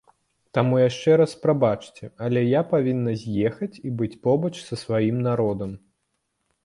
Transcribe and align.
Таму 0.57 0.77
яшчэ 0.83 1.17
раз 1.21 1.35
прабачце, 1.43 2.09
але 2.27 2.41
я 2.43 2.61
павінна 2.73 3.13
з'ехаць 3.25 3.73
і 3.81 3.89
быць 4.01 4.13
побач 4.27 4.55
са 4.67 4.75
сваім 4.85 5.17
народам. 5.29 5.71